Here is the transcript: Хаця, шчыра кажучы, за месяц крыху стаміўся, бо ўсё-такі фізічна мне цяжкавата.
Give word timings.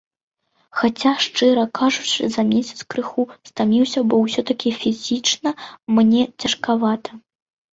Хаця, 0.77 1.11
шчыра 1.25 1.65
кажучы, 1.79 2.29
за 2.37 2.45
месяц 2.53 2.79
крыху 2.93 3.27
стаміўся, 3.51 3.99
бо 4.09 4.15
ўсё-такі 4.25 4.69
фізічна 4.81 5.49
мне 5.99 6.21
цяжкавата. 6.41 7.11